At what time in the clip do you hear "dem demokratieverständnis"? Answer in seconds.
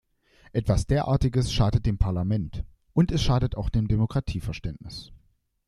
3.69-5.11